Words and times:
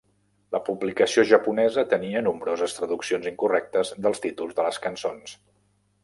La 0.53 0.59
publicació 0.67 1.25
japonesa 1.31 1.83
tenia 1.91 2.23
nombroses 2.27 2.73
traduccions 2.77 3.27
incorrectes 3.33 3.91
dels 4.07 4.23
títols 4.25 4.57
de 4.61 4.65
les 4.69 4.81
cançons. 4.87 5.37